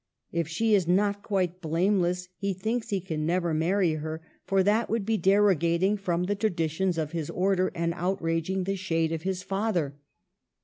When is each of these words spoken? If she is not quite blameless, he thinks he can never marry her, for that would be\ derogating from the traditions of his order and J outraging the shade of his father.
If 0.31 0.47
she 0.47 0.73
is 0.73 0.87
not 0.87 1.21
quite 1.21 1.61
blameless, 1.61 2.27
he 2.35 2.55
thinks 2.55 2.89
he 2.89 2.99
can 2.99 3.23
never 3.23 3.53
marry 3.53 3.93
her, 3.93 4.19
for 4.45 4.63
that 4.63 4.89
would 4.89 5.05
be\ 5.05 5.15
derogating 5.15 5.95
from 5.95 6.23
the 6.23 6.33
traditions 6.33 6.97
of 6.97 7.11
his 7.11 7.29
order 7.29 7.71
and 7.75 7.93
J 7.93 7.99
outraging 7.99 8.63
the 8.63 8.75
shade 8.77 9.11
of 9.11 9.21
his 9.21 9.43
father. 9.43 9.93